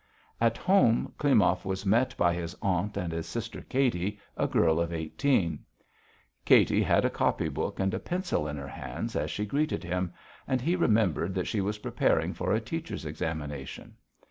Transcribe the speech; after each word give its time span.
At 0.41 0.57
home 0.57 1.13
Klimov 1.19 1.63
was 1.63 1.85
met 1.85 2.17
by 2.17 2.33
his 2.33 2.55
aunt 2.59 2.97
and 2.97 3.13
his 3.13 3.27
sister 3.27 3.61
Katy, 3.61 4.19
a 4.35 4.47
girl 4.47 4.79
of 4.81 4.91
eighteen. 4.91 5.63
Katy 6.43 6.81
had 6.81 7.05
a 7.05 7.09
copy 7.11 7.49
book 7.49 7.79
and 7.79 7.93
a 7.93 7.99
pencil 7.99 8.47
in 8.47 8.57
her 8.57 8.67
hands 8.67 9.15
as 9.15 9.29
she 9.29 9.45
greeted 9.45 9.83
him, 9.83 10.11
and 10.47 10.59
he 10.59 10.75
remembered 10.75 11.35
that 11.35 11.45
she 11.45 11.61
was 11.61 11.77
preparing 11.77 12.33
for 12.33 12.51
a 12.51 12.59
teacher's 12.59 13.05
examination. 13.05 13.93